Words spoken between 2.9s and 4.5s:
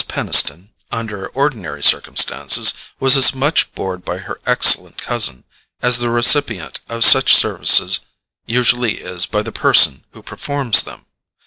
was as much bored by her